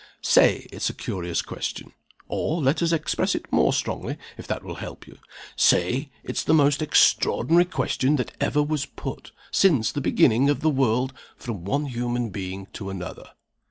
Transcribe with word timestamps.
Say 0.23 0.67
it's 0.71 0.89
a 0.89 0.95
curious 0.95 1.43
question. 1.43 1.93
Or 2.27 2.59
let 2.59 2.81
us 2.81 2.91
express 2.91 3.35
it 3.35 3.53
more 3.53 3.71
strongly, 3.71 4.17
if 4.35 4.47
that 4.47 4.63
will 4.63 4.73
help 4.81 5.05
you. 5.05 5.19
Say 5.55 6.09
it's 6.23 6.43
the 6.43 6.55
most 6.55 6.81
extraordinary 6.81 7.65
question 7.65 8.15
that 8.15 8.33
ever 8.41 8.63
was 8.63 8.87
put, 8.87 9.31
since 9.51 9.91
the 9.91 10.01
beginning 10.01 10.49
of 10.49 10.61
the 10.61 10.71
world, 10.71 11.13
from 11.37 11.65
one 11.65 11.85
human 11.85 12.31
being 12.31 12.65
to 12.73 12.89
another." 12.89 13.29